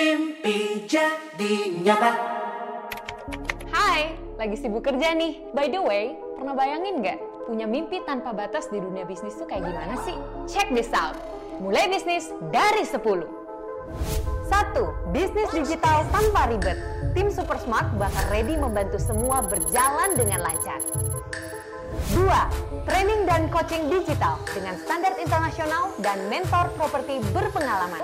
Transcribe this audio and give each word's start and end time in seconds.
Mimpi 0.00 0.88
jadi 0.88 1.76
nyata. 1.84 2.16
Hai, 3.68 4.16
lagi 4.40 4.56
sibuk 4.56 4.80
kerja 4.80 5.12
nih. 5.12 5.52
By 5.52 5.68
the 5.68 5.76
way, 5.76 6.16
pernah 6.40 6.56
bayangin 6.56 7.04
nggak 7.04 7.20
punya 7.44 7.68
mimpi 7.68 8.00
tanpa 8.08 8.32
batas 8.32 8.72
di 8.72 8.80
dunia 8.80 9.04
bisnis 9.04 9.36
tuh 9.36 9.44
kayak 9.44 9.68
gimana 9.68 10.00
sih? 10.08 10.16
Check 10.48 10.72
this 10.72 10.88
out. 10.96 11.20
Mulai 11.60 11.92
bisnis 11.92 12.32
dari 12.48 12.80
10. 12.80 12.96
1. 12.96 13.28
Bisnis 15.12 15.52
digital 15.52 16.08
tanpa 16.08 16.48
ribet. 16.48 16.80
Tim 17.12 17.28
Super 17.28 17.60
Smart 17.60 17.92
bakal 18.00 18.24
ready 18.32 18.56
membantu 18.56 18.96
semua 18.96 19.44
berjalan 19.44 20.16
dengan 20.16 20.40
lancar. 20.40 20.80
2. 22.16 22.88
Training 22.88 23.28
dan 23.28 23.52
coaching 23.52 23.92
digital 23.92 24.40
dengan 24.48 24.80
standar 24.80 25.12
internasional 25.20 25.92
dan 26.00 26.24
mentor 26.32 26.72
properti 26.80 27.20
berpengalaman. 27.36 28.00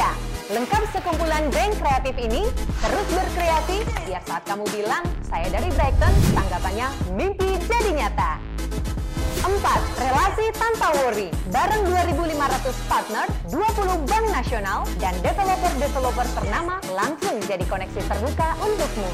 3. 0.00 0.56
Lengkap 0.56 0.82
sekumpulan 0.96 1.44
geng 1.52 1.76
kreatif 1.76 2.16
ini, 2.16 2.48
terus 2.80 3.06
berkreasi 3.12 3.84
biar 4.08 4.24
saat 4.24 4.42
kamu 4.48 4.64
bilang, 4.72 5.04
saya 5.28 5.46
dari 5.52 5.68
Brighton, 5.76 6.10
tanggapannya 6.32 6.88
mimpi 7.12 7.60
jadi 7.68 7.92
nyata. 7.92 8.40
4. 9.44 10.00
Relasi 10.00 10.46
tanpa 10.56 10.88
worry. 11.04 11.28
Bareng 11.52 11.84
2.500 11.84 12.90
partner, 12.90 13.24
20 13.52 14.08
bank 14.08 14.24
nasional, 14.32 14.88
dan 15.00 15.12
developer-developer 15.20 16.26
ternama 16.32 16.80
langsung 16.96 17.36
jadi 17.44 17.64
koneksi 17.68 18.00
terbuka 18.08 18.56
untukmu. 18.64 19.10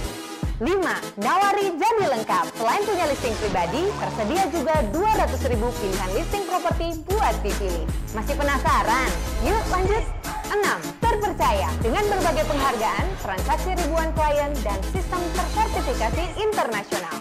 5. 0.56 1.20
Nawari 1.20 1.68
jadi 1.76 2.04
lengkap. 2.16 2.48
Selain 2.56 2.82
punya 2.86 3.04
listing 3.10 3.36
pribadi, 3.42 3.82
tersedia 4.00 4.44
juga 4.48 4.74
200 4.88 5.50
ribu 5.52 5.68
pilihan 5.82 6.10
listing 6.16 6.44
properti 6.48 6.86
buat 7.10 7.34
dipilih. 7.44 7.84
Masih 8.16 8.34
penasaran? 8.40 9.10
Yuk 9.44 9.62
lanjut! 9.68 10.25
6. 10.50 11.02
Terpercaya 11.02 11.68
dengan 11.82 12.04
berbagai 12.06 12.44
penghargaan, 12.46 13.06
transaksi 13.18 13.70
ribuan 13.74 14.10
klien, 14.14 14.52
dan 14.62 14.78
sistem 14.94 15.18
tersertifikasi 15.34 16.24
internasional. 16.38 17.16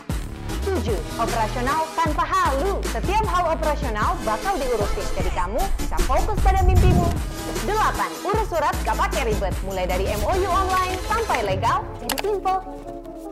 7. 0.65 0.97
Operasional 1.21 1.85
tanpa 1.93 2.25
halu. 2.25 2.81
Setiap 2.89 3.25
hal 3.29 3.53
operasional 3.53 4.17
bakal 4.25 4.57
diurusin, 4.57 5.05
jadi 5.13 5.31
kamu 5.37 5.61
bisa 5.77 5.97
fokus 6.09 6.37
pada 6.41 6.65
mimpimu. 6.65 7.05
8. 7.45 8.25
Urus 8.25 8.47
surat 8.49 8.73
gak 8.81 8.97
pakai 8.97 9.29
ribet, 9.29 9.53
mulai 9.65 9.85
dari 9.85 10.09
MOU 10.17 10.49
online 10.49 10.97
sampai 11.05 11.45
legal, 11.45 11.85
jadi 12.01 12.15
simple. 12.25 12.59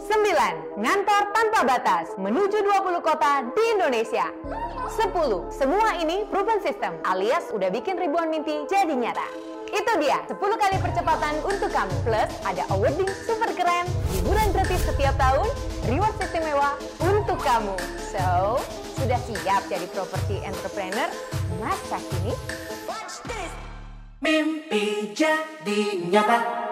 9. 0.03 0.77
Ngantor 0.77 1.23
tanpa 1.33 1.59
batas, 1.65 2.13
menuju 2.21 2.61
20 2.61 3.01
kota 3.01 3.41
di 3.49 3.63
Indonesia. 3.73 4.29
10. 4.93 5.49
Semua 5.49 5.97
ini 5.97 6.27
proven 6.29 6.61
system, 6.61 6.93
alias 7.07 7.49
udah 7.49 7.73
bikin 7.73 7.97
ribuan 7.97 8.29
mimpi 8.29 8.69
jadi 8.69 8.93
nyata. 8.93 9.25
Itu 9.73 9.97
dia, 9.97 10.21
10 10.29 10.37
kali 10.37 10.77
percepatan 10.77 11.41
untuk 11.41 11.73
kamu. 11.73 11.95
Plus, 12.05 12.29
ada 12.45 12.69
awarding 12.69 13.09
super 13.25 13.49
keren, 13.57 13.89
hiburan 14.13 14.53
gratis 14.53 14.85
setiap 14.85 15.17
tahun, 15.17 15.49
reward 15.89 16.13
istimewa 16.21 16.77
untuk 17.01 17.41
kamu. 17.41 17.73
So, 18.13 18.61
sudah 19.01 19.17
siap 19.25 19.65
jadi 19.65 19.89
property 19.89 20.45
entrepreneur 20.45 21.09
masa 21.57 21.97
kini? 22.13 22.37
Mimpi 22.85 23.72
jadi 25.13 25.79
nyata. 26.09 26.62